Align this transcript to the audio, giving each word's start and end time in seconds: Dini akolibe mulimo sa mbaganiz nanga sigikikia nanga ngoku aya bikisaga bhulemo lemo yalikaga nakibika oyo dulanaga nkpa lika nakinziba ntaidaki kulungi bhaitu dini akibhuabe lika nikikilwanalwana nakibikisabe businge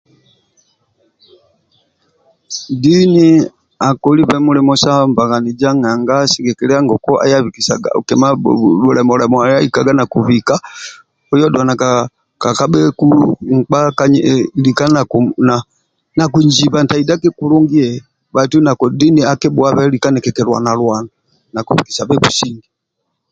Dini 2.81 3.27
akolibe 3.89 4.35
mulimo 4.47 4.73
sa 4.83 4.93
mbaganiz 5.11 5.61
nanga 5.81 6.15
sigikikia 6.31 6.67
nanga 6.75 6.85
ngoku 6.85 7.11
aya 7.23 7.37
bikisaga 7.45 7.89
bhulemo 8.41 9.13
lemo 9.21 9.37
yalikaga 9.53 9.91
nakibika 9.95 10.55
oyo 11.33 11.45
dulanaga 11.51 11.89
nkpa 13.57 13.81
lika 14.65 14.85
nakinziba 16.17 16.77
ntaidaki 16.81 17.29
kulungi 17.37 17.83
bhaitu 18.33 18.57
dini 18.99 19.21
akibhuabe 19.31 19.83
lika 19.93 20.09
nikikilwanalwana 20.11 21.09
nakibikisabe 21.53 22.13
businge 22.23 22.67